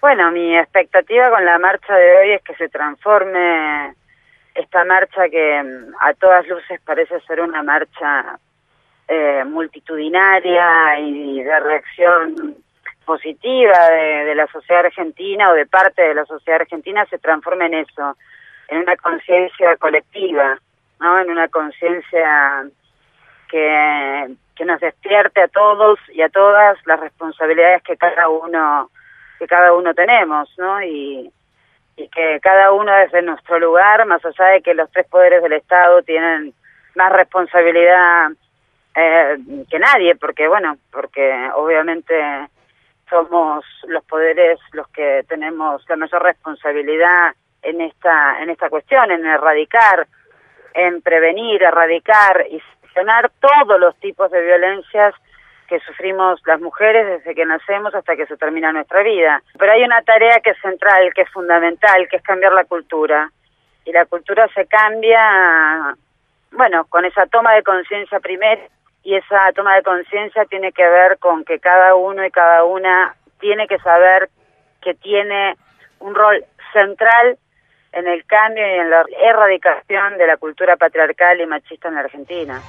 Bueno, 0.00 0.30
mi 0.30 0.56
expectativa 0.56 1.30
con 1.30 1.44
la 1.44 1.58
marcha 1.58 1.94
de 1.94 2.16
hoy 2.18 2.32
es 2.32 2.42
que 2.42 2.54
se 2.54 2.68
transforme 2.68 3.94
esta 4.54 4.84
marcha 4.84 5.28
que 5.28 5.62
mm, 5.62 5.94
a 6.00 6.14
todas 6.14 6.46
luces 6.46 6.80
parece 6.84 7.20
ser 7.20 7.40
una 7.40 7.62
marcha 7.62 8.38
eh, 9.08 9.44
multitudinaria 9.44 10.98
y 10.98 11.42
de 11.42 11.60
reacción 11.60 12.56
positiva 13.04 13.88
de, 13.90 14.34
la 14.34 14.46
sociedad 14.48 14.86
argentina 14.86 15.50
o 15.50 15.54
de 15.54 15.66
parte 15.66 16.02
de 16.02 16.14
la 16.14 16.24
sociedad 16.26 16.60
argentina 16.62 17.06
se 17.06 17.18
transforme 17.18 17.66
en 17.66 17.74
eso, 17.74 18.16
en 18.68 18.78
una 18.78 18.96
conciencia 18.96 19.76
colectiva, 19.76 20.58
¿no? 21.00 21.20
En 21.20 21.30
una 21.30 21.48
conciencia 21.48 22.66
que, 23.48 24.34
que 24.56 24.64
nos 24.64 24.80
despierte 24.80 25.40
a 25.40 25.48
todos 25.48 26.00
y 26.12 26.22
a 26.22 26.28
todas 26.28 26.76
las 26.84 26.98
responsabilidades 26.98 27.82
que 27.84 27.96
cada 27.96 28.28
uno 28.28 28.90
que 29.38 29.46
cada 29.46 29.72
uno 29.74 29.94
tenemos, 29.94 30.52
¿no? 30.58 30.82
Y, 30.82 31.30
y 31.96 32.08
que 32.08 32.40
cada 32.42 32.72
uno 32.72 32.92
desde 32.92 33.22
nuestro 33.22 33.58
lugar, 33.58 34.04
más 34.06 34.24
allá 34.24 34.46
de 34.46 34.62
que 34.62 34.74
los 34.74 34.90
tres 34.90 35.06
poderes 35.06 35.42
del 35.42 35.52
Estado 35.52 36.02
tienen 36.02 36.54
más 36.94 37.12
responsabilidad 37.12 38.30
eh, 38.98 39.36
que 39.70 39.78
nadie, 39.78 40.16
porque 40.16 40.48
bueno, 40.48 40.78
porque 40.90 41.50
obviamente 41.54 42.48
somos 43.10 43.64
los 43.86 44.02
poderes 44.04 44.58
los 44.72 44.88
que 44.88 45.22
tenemos 45.28 45.84
la 45.88 45.96
mayor 45.96 46.22
responsabilidad 46.22 47.34
en 47.62 47.82
esta 47.82 48.40
en 48.40 48.48
esta 48.48 48.70
cuestión, 48.70 49.10
en 49.10 49.26
erradicar, 49.26 50.06
en 50.72 51.02
prevenir, 51.02 51.62
erradicar 51.62 52.46
y 52.50 52.58
sancionar 52.80 53.30
todos 53.38 53.78
los 53.78 53.94
tipos 53.96 54.30
de 54.30 54.42
violencias 54.42 55.14
que 55.68 55.78
sufrimos 55.80 56.40
las 56.46 56.60
mujeres 56.60 57.06
desde 57.06 57.34
que 57.34 57.44
nacemos 57.44 57.94
hasta 57.94 58.16
que 58.16 58.26
se 58.26 58.38
termina 58.38 58.72
nuestra 58.72 59.02
vida. 59.02 59.42
Pero 59.58 59.72
hay 59.72 59.82
una 59.82 60.00
tarea 60.02 60.40
que 60.40 60.50
es 60.50 60.60
central, 60.62 61.12
que 61.12 61.22
es 61.22 61.30
fundamental, 61.30 62.08
que 62.08 62.16
es 62.16 62.22
cambiar 62.22 62.52
la 62.52 62.64
cultura. 62.64 63.30
Y 63.84 63.92
la 63.92 64.06
cultura 64.06 64.48
se 64.54 64.66
cambia, 64.66 65.96
bueno, 66.52 66.86
con 66.86 67.04
esa 67.04 67.26
toma 67.26 67.54
de 67.54 67.62
conciencia 67.62 68.20
primero, 68.20 68.62
y 69.06 69.14
esa 69.14 69.52
toma 69.54 69.76
de 69.76 69.84
conciencia 69.84 70.46
tiene 70.46 70.72
que 70.72 70.82
ver 70.82 71.18
con 71.18 71.44
que 71.44 71.60
cada 71.60 71.94
uno 71.94 72.26
y 72.26 72.30
cada 72.32 72.64
una 72.64 73.14
tiene 73.38 73.68
que 73.68 73.78
saber 73.78 74.28
que 74.82 74.94
tiene 74.94 75.54
un 76.00 76.12
rol 76.12 76.44
central 76.72 77.38
en 77.92 78.08
el 78.08 78.26
cambio 78.26 78.66
y 78.66 78.80
en 78.80 78.90
la 78.90 79.04
erradicación 79.22 80.18
de 80.18 80.26
la 80.26 80.36
cultura 80.38 80.76
patriarcal 80.76 81.40
y 81.40 81.46
machista 81.46 81.86
en 81.86 81.94
la 81.94 82.00
Argentina. 82.00 82.60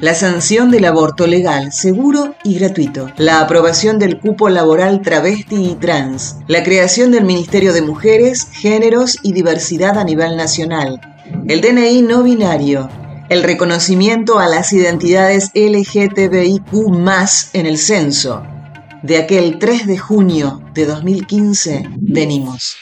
La 0.00 0.14
sanción 0.14 0.72
del 0.72 0.86
aborto 0.86 1.28
legal, 1.28 1.70
seguro 1.70 2.34
y 2.42 2.58
gratuito, 2.58 3.10
la 3.18 3.40
aprobación 3.40 4.00
del 4.00 4.18
cupo 4.18 4.48
laboral 4.48 5.02
travesti 5.02 5.70
y 5.70 5.78
trans, 5.78 6.40
la 6.48 6.64
creación 6.64 7.12
del 7.12 7.22
Ministerio 7.22 7.72
de 7.72 7.82
Mujeres, 7.82 8.50
Géneros 8.52 9.20
y 9.22 9.34
Diversidad 9.34 9.96
a 9.98 10.02
nivel 10.02 10.36
nacional, 10.36 11.00
el 11.46 11.60
DNI 11.60 12.02
no 12.02 12.24
binario, 12.24 12.88
el 13.32 13.42
reconocimiento 13.42 14.38
a 14.38 14.46
las 14.46 14.74
identidades 14.74 15.50
LGTBIQ 15.54 16.70
en 17.54 17.66
el 17.66 17.78
censo. 17.78 18.46
De 19.02 19.16
aquel 19.16 19.58
3 19.58 19.86
de 19.86 19.96
junio 19.96 20.62
de 20.74 20.84
2015 20.84 21.88
venimos. 21.96 22.76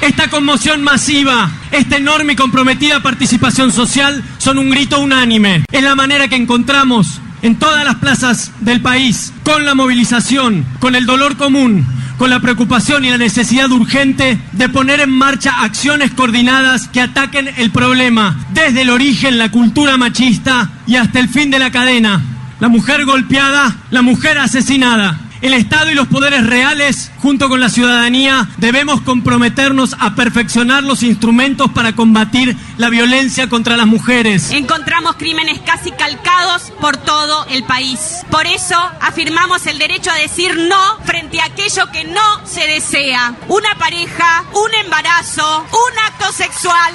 Esta 0.00 0.30
conmoción 0.30 0.82
masiva, 0.82 1.52
esta 1.70 1.98
enorme 1.98 2.32
y 2.32 2.36
comprometida 2.36 3.02
participación 3.02 3.70
social 3.70 4.24
son 4.38 4.58
un 4.58 4.70
grito 4.70 4.98
unánime. 4.98 5.64
Es 5.70 5.82
la 5.82 5.94
manera 5.94 6.26
que 6.26 6.36
encontramos 6.36 7.20
en 7.42 7.58
todas 7.58 7.84
las 7.84 7.96
plazas 7.96 8.50
del 8.60 8.80
país, 8.80 9.30
con 9.44 9.66
la 9.66 9.74
movilización, 9.74 10.64
con 10.80 10.94
el 10.94 11.04
dolor 11.04 11.36
común, 11.36 11.86
con 12.22 12.30
la 12.30 12.38
preocupación 12.38 13.04
y 13.04 13.10
la 13.10 13.18
necesidad 13.18 13.68
urgente 13.72 14.38
de 14.52 14.68
poner 14.68 15.00
en 15.00 15.10
marcha 15.10 15.64
acciones 15.64 16.12
coordinadas 16.12 16.86
que 16.86 17.00
ataquen 17.00 17.50
el 17.56 17.72
problema 17.72 18.46
desde 18.54 18.82
el 18.82 18.90
origen, 18.90 19.38
la 19.38 19.50
cultura 19.50 19.96
machista 19.96 20.70
y 20.86 20.94
hasta 20.94 21.18
el 21.18 21.28
fin 21.28 21.50
de 21.50 21.58
la 21.58 21.72
cadena. 21.72 22.22
La 22.60 22.68
mujer 22.68 23.04
golpeada, 23.06 23.74
la 23.90 24.02
mujer 24.02 24.38
asesinada. 24.38 25.18
El 25.42 25.54
Estado 25.54 25.90
y 25.90 25.94
los 25.94 26.06
poderes 26.06 26.46
reales, 26.46 27.10
junto 27.18 27.48
con 27.48 27.58
la 27.58 27.68
ciudadanía, 27.68 28.48
debemos 28.58 29.00
comprometernos 29.00 29.96
a 29.98 30.14
perfeccionar 30.14 30.84
los 30.84 31.02
instrumentos 31.02 31.68
para 31.72 31.96
combatir 31.96 32.56
la 32.76 32.90
violencia 32.90 33.48
contra 33.48 33.76
las 33.76 33.88
mujeres. 33.88 34.52
Encontramos 34.52 35.16
crímenes 35.16 35.58
casi 35.66 35.90
calcados 35.90 36.72
por 36.80 36.96
todo 36.96 37.44
el 37.50 37.64
país. 37.64 38.24
Por 38.30 38.46
eso 38.46 38.78
afirmamos 39.00 39.66
el 39.66 39.78
derecho 39.78 40.12
a 40.12 40.14
decir 40.14 40.56
no 40.56 40.98
frente 41.04 41.40
a 41.40 41.46
aquello 41.46 41.90
que 41.90 42.04
no 42.04 42.46
se 42.46 42.64
desea. 42.68 43.34
Una 43.48 43.74
pareja, 43.74 44.44
un 44.54 44.72
embarazo, 44.84 45.66
un 45.72 45.98
acto 46.06 46.32
sexual, 46.32 46.94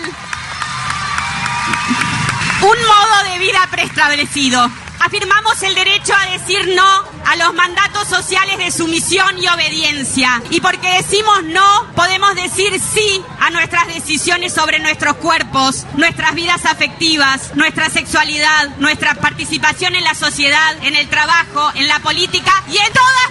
un 2.62 2.68
modo 2.88 3.34
de 3.34 3.40
vida 3.40 3.68
preestablecido. 3.70 4.72
Afirmamos 5.00 5.62
el 5.64 5.76
derecho 5.76 6.14
a 6.14 6.32
decir 6.32 6.76
no 6.76 7.04
a 7.26 7.36
los 7.36 7.54
mandatos 7.54 8.08
sociales 8.08 8.58
de 8.58 8.72
sumisión 8.72 9.38
y 9.42 9.48
obediencia. 9.48 10.42
Y 10.50 10.62
porque 10.62 10.94
decimos 10.94 11.44
no, 11.44 11.88
podemos 11.96 12.36
decir 12.36 12.80
sí 12.80 13.24
a 13.40 13.50
nuestras 13.50 13.88
decisiones 13.88 14.54
sobre 14.54 14.80
nuestros 14.80 15.18
cuerpos, 15.18 15.86
nuestras 15.96 16.34
vidas 16.36 16.66
afectivas, 16.66 17.56
nuestra 17.56 17.90
sexualidad, 17.90 18.78
nuestra 18.78 19.16
participación 19.16 19.96
en 19.96 20.04
la 20.04 20.16
sociedad, 20.16 20.78
en 20.84 20.96
el 20.96 21.08
trabajo, 21.10 21.72
en 21.76 21.88
la 21.88 22.00
política 22.00 22.52
y 22.70 22.78
en 22.78 22.94
todas. 22.94 23.27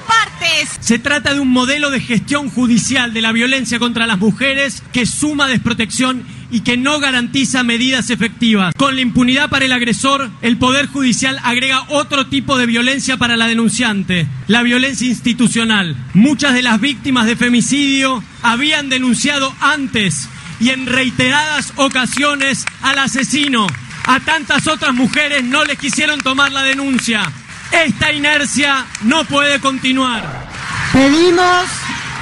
Se 0.87 1.01
trata 1.01 1.35
de 1.35 1.41
un 1.41 1.49
modelo 1.49 1.91
de 1.91 1.99
gestión 1.99 2.49
judicial 2.49 3.13
de 3.13 3.21
la 3.21 3.33
violencia 3.33 3.81
contra 3.81 4.07
las 4.07 4.19
mujeres 4.19 4.85
que 4.93 5.05
suma 5.05 5.49
desprotección 5.49 6.23
y 6.49 6.61
que 6.61 6.77
no 6.77 7.01
garantiza 7.01 7.65
medidas 7.65 8.09
efectivas. 8.11 8.73
Con 8.79 8.95
la 8.95 9.01
impunidad 9.01 9.51
para 9.51 9.65
el 9.65 9.73
agresor, 9.73 10.31
el 10.43 10.59
Poder 10.59 10.87
Judicial 10.87 11.41
agrega 11.43 11.83
otro 11.89 12.29
tipo 12.29 12.57
de 12.57 12.67
violencia 12.67 13.17
para 13.17 13.37
la 13.37 13.49
denunciante, 13.49 14.29
la 14.47 14.63
violencia 14.63 15.09
institucional. 15.09 15.97
Muchas 16.15 16.55
de 16.55 16.63
las 16.63 16.81
víctimas 16.81 17.27
de 17.27 17.35
femicidio 17.35 18.23
habían 18.43 18.89
denunciado 18.89 19.53
antes 19.61 20.29
y 20.61 20.69
en 20.69 20.87
reiteradas 20.87 21.73
ocasiones 21.75 22.65
al 22.83 23.01
asesino. 23.01 23.67
A 24.05 24.21
tantas 24.21 24.69
otras 24.69 24.95
mujeres 24.95 25.43
no 25.43 25.65
les 25.65 25.81
quisieron 25.81 26.21
tomar 26.21 26.53
la 26.53 26.63
denuncia. 26.63 27.29
Esta 27.73 28.13
inercia 28.13 28.87
no 29.03 29.25
puede 29.25 29.59
continuar. 29.59 30.46
Pedimos 30.93 31.65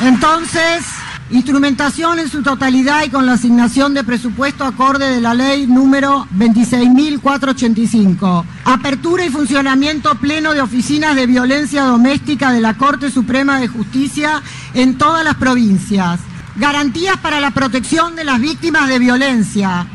entonces 0.02 0.84
Instrumentación 1.30 2.18
en 2.18 2.28
su 2.28 2.42
totalidad 2.42 3.04
y 3.04 3.08
con 3.08 3.24
la 3.24 3.32
asignación 3.32 3.94
de 3.94 4.04
presupuesto 4.04 4.64
acorde 4.64 5.10
de 5.10 5.22
la 5.22 5.32
ley 5.32 5.66
número 5.66 6.28
26.485. 6.36 8.44
Apertura 8.66 9.24
y 9.24 9.30
funcionamiento 9.30 10.14
pleno 10.16 10.52
de 10.52 10.60
oficinas 10.60 11.16
de 11.16 11.26
violencia 11.26 11.84
doméstica 11.84 12.52
de 12.52 12.60
la 12.60 12.74
Corte 12.74 13.10
Suprema 13.10 13.58
de 13.58 13.68
Justicia 13.68 14.42
en 14.74 14.98
todas 14.98 15.24
las 15.24 15.36
provincias. 15.36 16.20
Garantías 16.56 17.16
para 17.16 17.40
la 17.40 17.52
protección 17.52 18.16
de 18.16 18.24
las 18.24 18.38
víctimas 18.38 18.86
de 18.88 18.98
violencia. 18.98 19.86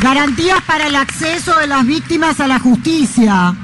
Garantías 0.00 0.62
para 0.62 0.86
el 0.86 0.96
acceso 0.96 1.58
de 1.58 1.66
las 1.66 1.86
víctimas 1.86 2.40
a 2.40 2.46
la 2.46 2.58
justicia. 2.58 3.54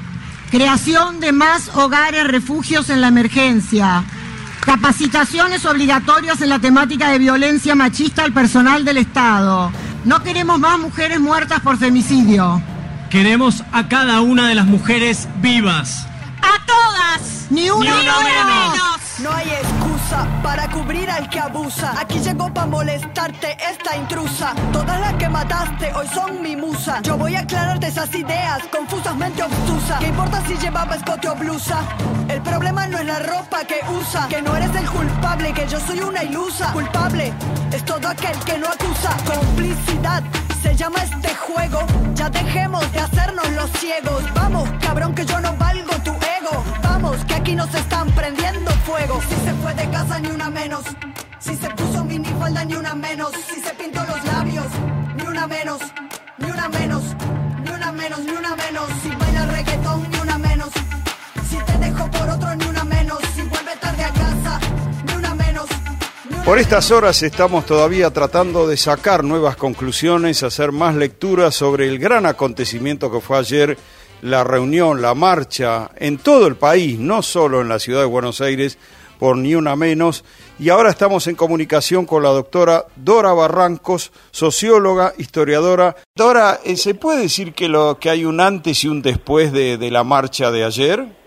Creación 0.50 1.18
de 1.18 1.32
más 1.32 1.70
hogares 1.74 2.28
refugios 2.28 2.90
en 2.90 3.00
la 3.00 3.08
emergencia. 3.08 4.04
Capacitaciones 4.66 5.64
obligatorias 5.64 6.42
en 6.42 6.48
la 6.48 6.58
temática 6.58 7.10
de 7.10 7.20
violencia 7.20 7.76
machista 7.76 8.24
al 8.24 8.32
personal 8.32 8.84
del 8.84 8.96
Estado. 8.96 9.70
No 10.04 10.24
queremos 10.24 10.58
más 10.58 10.76
mujeres 10.80 11.20
muertas 11.20 11.60
por 11.60 11.78
femicidio. 11.78 12.60
Queremos 13.08 13.62
a 13.70 13.86
cada 13.86 14.20
una 14.22 14.48
de 14.48 14.56
las 14.56 14.66
mujeres 14.66 15.28
vivas. 15.40 16.08
¡A 16.42 16.66
todas! 16.66 17.46
¡Ni 17.48 17.70
una, 17.70 17.84
Ni 17.84 18.08
una 18.08 18.18
menos. 18.18 18.78
No 19.20 19.32
hay 19.32 19.50
para 20.42 20.68
cubrir 20.70 21.10
al 21.10 21.28
que 21.28 21.40
abusa. 21.40 21.92
Aquí 21.98 22.18
llegó 22.20 22.52
para 22.52 22.66
molestarte 22.66 23.56
esta 23.70 23.96
intrusa. 23.96 24.54
Todas 24.72 25.00
las 25.00 25.14
que 25.14 25.28
mataste 25.28 25.92
hoy 25.94 26.06
son 26.08 26.42
mi 26.42 26.54
musa. 26.54 27.00
Yo 27.02 27.16
voy 27.16 27.34
a 27.34 27.40
aclararte 27.40 27.88
esas 27.88 28.14
ideas 28.14 28.62
confusamente 28.70 29.42
obtusas. 29.42 29.98
¿Qué 29.98 30.08
importa 30.08 30.42
si 30.46 30.56
llevaba 30.56 30.94
escote 30.94 31.28
o 31.28 31.34
blusa? 31.34 31.80
El 32.28 32.40
problema 32.42 32.86
no 32.86 32.98
es 32.98 33.06
la 33.06 33.18
ropa 33.18 33.64
que 33.64 33.80
usa. 34.00 34.28
Que 34.28 34.42
no 34.42 34.54
eres 34.56 34.74
el 34.76 34.88
culpable, 34.90 35.52
que 35.52 35.66
yo 35.66 35.80
soy 35.80 36.00
una 36.00 36.22
ilusa. 36.22 36.72
Culpable 36.72 37.32
es 37.72 37.84
todo 37.84 38.08
aquel 38.08 38.38
que 38.44 38.58
no 38.58 38.68
acusa. 38.68 39.16
Complicidad 39.24 40.22
se 40.66 40.74
llama 40.74 40.98
este 41.02 41.32
juego. 41.34 41.80
Ya 42.14 42.28
dejemos 42.28 42.92
de 42.92 43.00
hacernos 43.00 43.48
los 43.52 43.70
ciegos. 43.80 44.22
Vamos, 44.34 44.68
cabrón, 44.80 45.14
que 45.14 45.24
yo 45.24 45.38
no 45.40 45.52
valgo 45.56 45.92
tu 46.04 46.10
ego. 46.10 46.64
Vamos, 46.82 47.16
que 47.24 47.34
aquí 47.34 47.54
nos 47.54 47.72
están 47.72 48.10
prendiendo 48.12 48.70
fuego. 48.88 49.20
Si 49.28 49.36
se 49.46 49.52
fue 49.62 49.74
de 49.74 49.88
casa, 49.90 50.18
ni 50.18 50.28
una 50.28 50.50
menos. 50.50 50.84
Si 51.38 51.54
se 51.56 51.68
puso 51.70 52.04
minifalda, 52.04 52.64
ni 52.64 52.74
una 52.74 52.94
menos. 52.94 53.32
Si 53.48 53.60
se 53.60 53.72
pintó 53.74 54.00
los 54.04 54.24
labios, 54.24 54.66
ni 55.16 55.22
una 55.22 55.46
menos. 55.46 55.80
Ni 56.38 56.50
una 56.50 56.68
menos. 56.68 57.02
Ni 57.62 57.70
una 57.70 57.92
menos, 57.92 58.20
ni 58.20 58.32
una 58.32 58.56
menos. 58.56 59.25
Por 66.46 66.60
estas 66.60 66.92
horas 66.92 67.24
estamos 67.24 67.66
todavía 67.66 68.12
tratando 68.12 68.68
de 68.68 68.76
sacar 68.76 69.24
nuevas 69.24 69.56
conclusiones, 69.56 70.44
hacer 70.44 70.70
más 70.70 70.94
lecturas 70.94 71.56
sobre 71.56 71.88
el 71.88 71.98
gran 71.98 72.24
acontecimiento 72.24 73.10
que 73.10 73.20
fue 73.20 73.38
ayer, 73.38 73.76
la 74.22 74.44
reunión, 74.44 75.02
la 75.02 75.16
marcha 75.16 75.90
en 75.96 76.18
todo 76.18 76.46
el 76.46 76.54
país, 76.54 77.00
no 77.00 77.22
solo 77.22 77.62
en 77.62 77.68
la 77.68 77.80
ciudad 77.80 78.02
de 78.02 78.06
Buenos 78.06 78.40
Aires, 78.40 78.78
por 79.18 79.36
ni 79.36 79.56
una 79.56 79.74
menos. 79.74 80.22
Y 80.60 80.68
ahora 80.68 80.90
estamos 80.90 81.26
en 81.26 81.34
comunicación 81.34 82.06
con 82.06 82.22
la 82.22 82.28
doctora 82.28 82.84
Dora 82.94 83.32
Barrancos, 83.32 84.12
socióloga, 84.30 85.14
historiadora. 85.18 85.96
Dora, 86.14 86.60
¿se 86.76 86.94
puede 86.94 87.22
decir 87.22 87.54
que, 87.54 87.68
lo, 87.68 87.98
que 87.98 88.08
hay 88.08 88.24
un 88.24 88.40
antes 88.40 88.84
y 88.84 88.88
un 88.88 89.02
después 89.02 89.52
de, 89.52 89.78
de 89.78 89.90
la 89.90 90.04
marcha 90.04 90.52
de 90.52 90.62
ayer? 90.62 91.25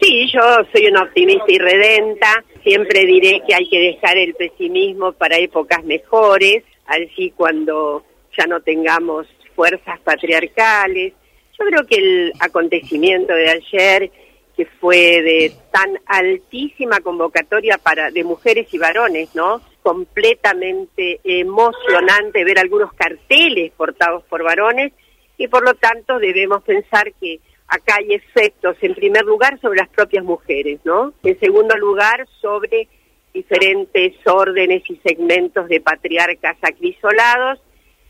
Sí, 0.00 0.30
yo 0.32 0.40
soy 0.72 0.86
una 0.86 1.02
optimista 1.02 1.44
y 1.48 1.58
redenta. 1.58 2.42
Siempre 2.62 3.04
diré 3.04 3.42
que 3.46 3.54
hay 3.54 3.68
que 3.68 3.78
dejar 3.78 4.16
el 4.16 4.34
pesimismo 4.34 5.12
para 5.12 5.36
épocas 5.36 5.84
mejores, 5.84 6.64
así 6.86 7.32
cuando 7.36 8.04
ya 8.36 8.46
no 8.46 8.60
tengamos 8.60 9.26
fuerzas 9.54 10.00
patriarcales. 10.00 11.12
Yo 11.58 11.66
creo 11.66 11.86
que 11.86 11.96
el 11.96 12.32
acontecimiento 12.40 13.34
de 13.34 13.50
ayer, 13.50 14.10
que 14.56 14.64
fue 14.64 15.20
de 15.20 15.52
tan 15.70 15.98
altísima 16.06 17.00
convocatoria 17.00 17.76
para 17.76 18.10
de 18.10 18.24
mujeres 18.24 18.72
y 18.72 18.78
varones, 18.78 19.34
¿no? 19.34 19.60
Completamente 19.82 21.20
emocionante 21.24 22.44
ver 22.44 22.58
algunos 22.58 22.94
carteles 22.94 23.72
portados 23.72 24.24
por 24.24 24.42
varones 24.42 24.92
y 25.36 25.48
por 25.48 25.62
lo 25.62 25.74
tanto 25.74 26.18
debemos 26.18 26.62
pensar 26.62 27.12
que 27.20 27.40
acá 27.70 27.96
hay 27.98 28.14
efectos, 28.14 28.76
en 28.82 28.94
primer 28.94 29.24
lugar, 29.24 29.58
sobre 29.60 29.78
las 29.78 29.88
propias 29.88 30.24
mujeres, 30.24 30.80
¿no? 30.84 31.14
En 31.22 31.38
segundo 31.38 31.76
lugar, 31.76 32.26
sobre 32.40 32.88
diferentes 33.32 34.14
órdenes 34.26 34.82
y 34.90 34.96
segmentos 34.96 35.68
de 35.68 35.80
patriarcas 35.80 36.56
acrisolados 36.62 37.60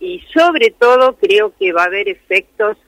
y 0.01 0.21
sobre 0.33 0.71
todo 0.71 1.17
creo 1.17 1.53
que 1.59 1.73
va 1.73 1.83
a 1.83 1.87
haber 1.87 2.09
efectos 2.09 2.79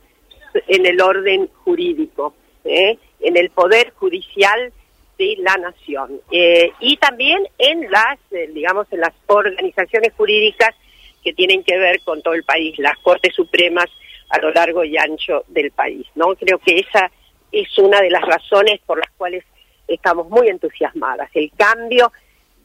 en 0.67 0.87
el 0.87 1.01
orden 1.03 1.49
jurídico, 1.63 2.35
¿eh? 2.65 2.97
en 3.21 3.37
el 3.37 3.51
poder 3.51 3.93
judicial 3.97 4.73
de 5.19 5.37
la 5.39 5.57
nación 5.59 6.21
eh, 6.31 6.73
y 6.81 6.97
también 6.97 7.47
en 7.59 7.91
las, 7.91 8.19
eh, 8.31 8.51
digamos, 8.53 8.87
en 8.91 9.01
las 9.01 9.13
organizaciones 9.27 10.13
jurídicas 10.17 10.75
que 11.23 11.35
tienen 11.35 11.63
que 11.63 11.77
ver 11.77 12.01
con 12.01 12.23
todo 12.23 12.33
el 12.33 12.45
país, 12.45 12.79
las 12.79 12.97
Cortes 12.99 13.35
Supremas 13.35 13.91
a 14.33 14.39
lo 14.39 14.51
largo 14.51 14.83
y 14.83 14.97
ancho 14.97 15.45
del 15.49 15.71
país, 15.71 16.07
¿no? 16.15 16.35
Creo 16.35 16.59
que 16.59 16.79
esa 16.79 17.11
es 17.53 17.79
una 17.79 18.01
de 18.01 18.11
las 18.11 18.23
razones 18.23 18.81
por 18.87 18.99
las 18.99 19.11
cuales 19.17 19.45
estamos 19.87 20.29
muy 20.31 20.49
entusiasmadas, 20.49 21.31
el 21.35 21.53
cambio 21.55 22.11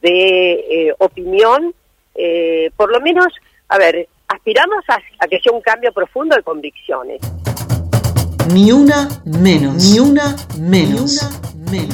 de 0.02 0.54
eh, 0.54 0.96
opinión, 1.00 1.76
eh, 2.16 2.72
por 2.78 2.90
lo 2.90 3.02
menos, 3.02 3.28
a 3.68 3.78
ver, 3.78 4.08
aspiramos 4.30 4.82
a, 4.88 4.96
a 5.20 5.28
que 5.28 5.42
sea 5.42 5.52
un 5.52 5.62
cambio 5.62 5.92
profundo 5.92 6.38
de 6.38 6.44
convicciones. 6.44 7.20
Ni 8.54 8.72
una 8.72 9.10
menos. 9.26 9.76
Ni 9.76 10.00
una 10.00 10.38
menos. 10.58 11.20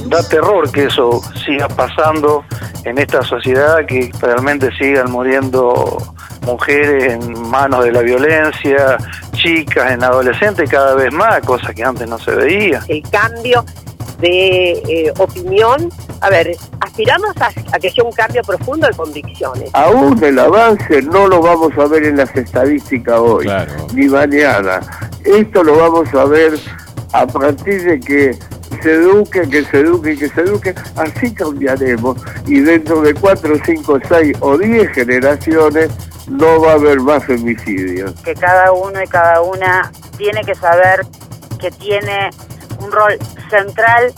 Da 0.08 0.22
terror 0.30 0.72
que 0.72 0.84
eso 0.84 1.20
siga 1.44 1.68
pasando 1.68 2.46
en 2.86 3.00
esta 3.00 3.24
sociedad, 3.24 3.84
que 3.88 4.12
realmente 4.22 4.70
sigan 4.78 5.10
muriendo 5.10 5.98
mujeres 6.44 7.14
en 7.14 7.50
manos 7.50 7.84
de 7.84 7.92
la 7.92 8.02
violencia, 8.02 8.98
chicas, 9.34 9.92
en 9.92 10.04
adolescentes 10.04 10.70
cada 10.70 10.96
vez 10.96 11.12
más, 11.14 11.40
cosa 11.42 11.74
que 11.74 11.84
antes 11.84 12.08
no 12.08 12.18
se 12.18 12.32
veía. 12.32 12.82
El 12.88 13.02
cambio 13.10 13.64
de 14.20 14.72
eh, 14.88 15.14
opinión, 15.18 15.90
a 16.22 16.30
ver, 16.30 16.56
aspiramos 16.80 17.36
a, 17.42 17.50
a 17.76 17.80
que 17.80 17.92
sea 17.92 18.04
un 18.04 18.12
cambio 18.12 18.42
profundo 18.44 18.88
de 18.88 18.94
convicciones. 18.94 19.70
Aún 19.74 20.24
el 20.24 20.40
avance 20.40 21.02
no 21.02 21.28
lo 21.28 21.42
vamos 21.42 21.72
a 21.78 21.88
ver 21.88 22.06
en 22.06 22.18
las 22.18 22.34
estadísticas 22.36 23.20
hoy, 23.20 23.50
ni 23.94 24.06
mañana. 24.06 24.80
Esto 25.26 25.64
lo 25.64 25.78
vamos 25.78 26.14
a 26.14 26.26
ver 26.26 26.54
a 27.14 27.28
partir 27.28 27.84
de 27.84 28.00
que 28.00 28.40
se 28.84 28.94
eduque, 28.94 29.50
que 29.50 29.64
se 29.64 29.80
eduque, 29.80 30.18
que 30.18 30.30
se 30.30 30.42
eduque, 30.42 30.76
así 30.98 31.34
cambiaremos. 31.34 32.18
Y 32.46 32.60
dentro 32.60 33.02
de 33.02 33.14
cuatro, 33.14 33.56
cinco, 33.66 33.98
seis 34.08 34.36
o 34.42 34.58
diez 34.58 34.92
generaciones 34.92 35.90
no 36.28 36.62
va 36.62 36.72
a 36.72 36.76
haber 36.76 37.00
más 37.00 37.24
femicidios. 37.26 38.14
que 38.22 38.34
cada 38.34 38.72
uno 38.72 39.02
y 39.02 39.08
cada 39.08 39.42
una 39.42 39.92
tiene 40.18 40.42
que 40.44 40.56
saber 40.56 41.02
que 41.60 41.72
tiene 41.72 42.30
un 42.80 42.92
rol 42.92 43.18
central 43.50 44.14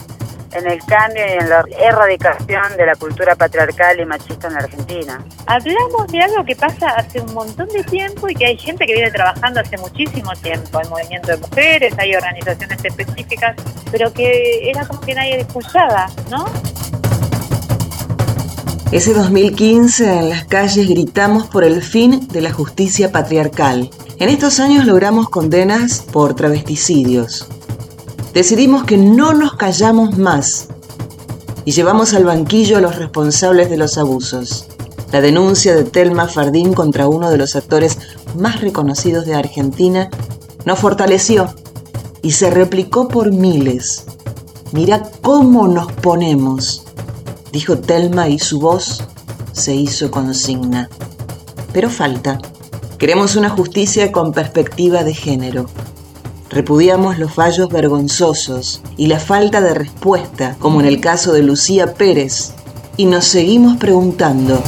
en 0.56 0.68
el 0.72 0.80
cambio 0.86 1.24
y 1.28 1.32
en 1.39 1.50
la 1.50 1.65
erradicación 1.80 2.78
de 2.78 2.86
la 2.86 2.96
cultura 2.96 3.36
patriarcal 3.36 4.00
y 4.00 4.06
machista 4.06 4.48
en 4.48 4.54
la 4.54 4.60
Argentina. 4.60 5.24
Hablamos 5.48 6.08
de 6.08 6.22
algo 6.22 6.44
que 6.46 6.56
pasa 6.56 6.89
hace 6.89 7.22
un 7.22 7.34
montón 7.34 7.68
de 7.70 7.84
tiempo 7.84 8.30
y 8.30 8.36
que 8.36 8.46
hay 8.46 8.58
gente 8.58 8.86
que 8.86 8.94
viene 8.94 9.12
trabajando 9.12 9.60
hace 9.60 9.78
muchísimo 9.78 10.32
tiempo. 10.41 10.80
Hay 10.80 10.89
movimiento 10.89 11.32
de 11.32 11.38
mujeres, 11.38 11.94
hay 11.98 12.15
organizaciones 12.15 12.84
específicas, 12.84 13.56
pero 13.91 14.12
que 14.13 14.70
era 14.70 14.86
como 14.86 15.02
que 15.02 15.13
nadie 15.13 15.39
escuchaba, 15.39 16.08
¿no? 16.30 16.46
Ese 18.91 19.13
2015 19.13 20.20
en 20.20 20.30
las 20.30 20.46
calles 20.46 20.88
gritamos 20.88 21.48
por 21.48 21.63
el 21.63 21.82
fin 21.82 22.28
de 22.30 22.41
la 22.41 22.54
justicia 22.54 23.12
patriarcal. 23.12 23.89
En 24.20 24.30
estos 24.30 24.60
años 24.62 24.86
logramos 24.86 25.30
condenas 25.30 26.02
por 26.02 26.36
travesticidios. 26.36 27.50
Decidimos 28.36 28.84
que 28.84 28.98
no 28.98 29.34
nos 29.34 29.54
callamos 29.54 30.17
más 30.17 30.67
y 31.63 31.71
llevamos 31.71 32.13
al 32.13 32.26
banquillo 32.26 32.76
a 32.76 32.82
los 32.82 32.98
responsables 32.98 33.69
de 33.69 33.78
los 33.78 33.98
abusos. 33.98 34.67
La 35.13 35.21
denuncia 35.21 35.74
de 35.74 35.86
Telma 35.86 36.28
Fardín 36.28 36.74
contra 36.74 37.08
uno 37.08 37.30
de 37.30 37.38
los 37.38 37.56
actores 37.56 37.98
más 38.38 38.60
reconocidos 38.60 39.26
de 39.26 39.36
Argentina 39.36 40.10
nos 40.65 40.80
fortaleció 40.80 41.56
y 42.24 42.32
se 42.32 42.50
replicó 42.50 43.08
por 43.08 43.32
miles. 43.32 44.04
Mira 44.74 45.10
cómo 45.21 45.69
nos 45.69 45.89
ponemos, 45.93 46.84
dijo 47.54 47.78
Telma 47.78 48.28
y 48.28 48.38
su 48.38 48.60
voz 48.60 49.02
se 49.54 49.74
hizo 49.76 50.12
consigna. 50.12 50.89
Pero 51.71 51.89
falta. 51.89 52.38
Queremos 52.98 53.38
una 53.38 53.50
justicia 53.50 54.12
con 54.12 54.34
perspectiva 54.34 55.06
de 55.06 55.13
género. 55.13 55.67
Repudiamos 56.56 57.20
los 57.20 57.34
fallos 57.34 57.68
vergonzosos 57.68 58.82
y 58.96 59.08
la 59.08 59.20
falta 59.20 59.60
de 59.60 59.74
respuesta, 59.74 60.56
como 60.58 60.80
en 60.80 60.88
el 60.88 61.02
caso 61.02 61.34
de 61.34 61.44
Lucía 61.44 61.96
Pérez, 61.96 62.54
y 62.96 63.08
nos 63.08 63.26
seguimos 63.26 63.76
preguntando, 63.76 64.63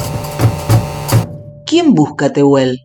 ¿quién 1.66 1.94
busca 1.94 2.34
Tehuel? 2.34 2.84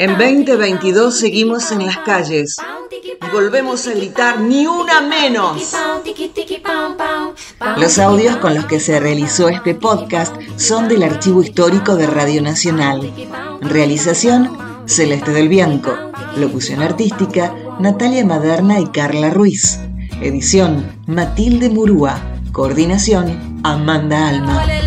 En 0.00 0.18
2022 0.18 1.16
seguimos 1.16 1.70
en 1.70 1.86
las 1.86 1.98
calles, 1.98 2.56
y 2.90 3.32
volvemos 3.32 3.86
a 3.86 3.92
gritar 3.92 4.40
ni 4.40 4.66
una 4.66 5.02
menos. 5.02 5.76
Los 7.76 8.00
audios 8.00 8.36
con 8.38 8.52
los 8.52 8.66
que 8.66 8.80
se 8.80 8.98
realizó 8.98 9.48
este 9.48 9.76
podcast 9.76 10.34
son 10.56 10.88
del 10.88 11.04
archivo 11.04 11.40
histórico 11.40 11.94
de 11.94 12.08
Radio 12.08 12.42
Nacional. 12.42 13.12
Realización, 13.60 14.75
Celeste 14.86 15.32
del 15.32 15.48
Bianco. 15.48 15.92
Locución 16.36 16.80
artística, 16.80 17.54
Natalia 17.80 18.24
Maderna 18.24 18.80
y 18.80 18.86
Carla 18.86 19.30
Ruiz. 19.30 19.80
Edición, 20.22 20.86
Matilde 21.06 21.68
Murúa. 21.68 22.20
Coordinación, 22.52 23.60
Amanda 23.64 24.28
Alma. 24.28 24.85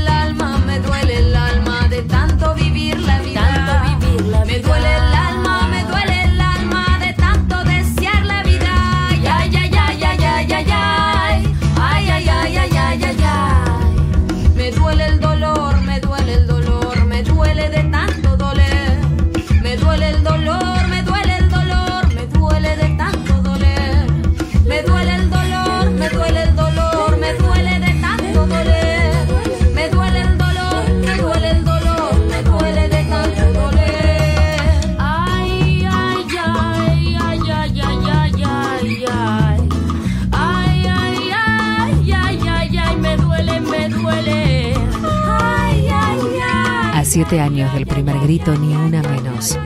Siete 47.10 47.42
años 47.42 47.74
del 47.74 47.88
primer 47.88 48.20
grito, 48.20 48.56
ni 48.56 48.76
una 48.76 49.02
menos. 49.02 49.58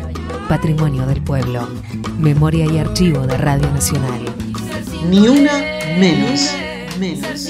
Patrimonio 0.48 1.06
del 1.06 1.22
pueblo. 1.22 1.68
Memoria 2.18 2.66
y 2.66 2.78
archivo 2.78 3.28
de 3.28 3.38
Radio 3.38 3.70
Nacional. 3.72 4.22
Ni 5.10 5.28
una 5.28 5.52
menos. 6.00 6.54
Menos. 6.98 7.50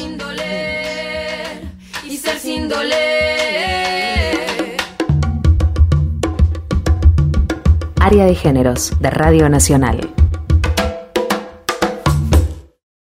Y 2.09 2.17
ser 2.17 2.39
sin 2.39 2.67
doler. 2.67 3.03
Área 7.99 8.25
de 8.25 8.33
Géneros 8.33 8.93
de 8.99 9.09
Radio 9.11 9.47
Nacional. 9.47 10.12